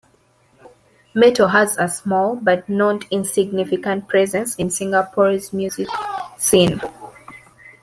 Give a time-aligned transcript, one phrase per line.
[1.13, 5.89] Metal has a small but not insignificant presence in Singapore's music
[6.39, 6.81] scene.